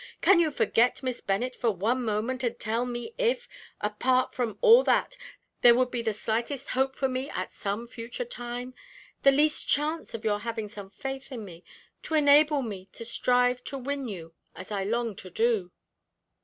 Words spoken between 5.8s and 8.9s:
be the slightest hope for me at some future time?